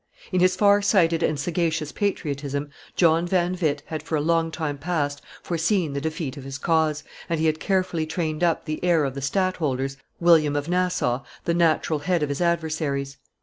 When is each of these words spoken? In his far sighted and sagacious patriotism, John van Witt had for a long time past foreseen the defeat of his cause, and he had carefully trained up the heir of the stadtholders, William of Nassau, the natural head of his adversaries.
In 0.31 0.39
his 0.39 0.55
far 0.55 0.81
sighted 0.81 1.21
and 1.21 1.39
sagacious 1.39 1.91
patriotism, 1.91 2.71
John 2.95 3.27
van 3.27 3.55
Witt 3.61 3.83
had 3.85 4.01
for 4.01 4.15
a 4.15 4.19
long 4.19 4.49
time 4.49 4.79
past 4.79 5.21
foreseen 5.43 5.93
the 5.93 6.01
defeat 6.01 6.37
of 6.37 6.43
his 6.43 6.57
cause, 6.57 7.03
and 7.29 7.39
he 7.39 7.45
had 7.45 7.59
carefully 7.59 8.07
trained 8.07 8.43
up 8.43 8.65
the 8.65 8.83
heir 8.83 9.03
of 9.05 9.13
the 9.13 9.21
stadtholders, 9.21 9.97
William 10.19 10.55
of 10.55 10.67
Nassau, 10.67 11.21
the 11.45 11.53
natural 11.53 11.99
head 11.99 12.23
of 12.23 12.29
his 12.29 12.41
adversaries. 12.41 13.17